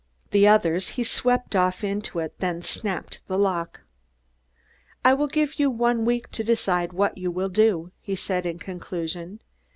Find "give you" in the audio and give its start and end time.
5.27-5.69